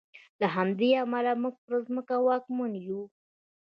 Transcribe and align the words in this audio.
له 0.39 0.47
همدې 0.55 0.89
امله 1.03 1.33
موږ 1.43 1.55
پر 1.65 1.75
ځمکه 1.87 2.15
واکمن 2.25 2.71
یو. 2.87 3.01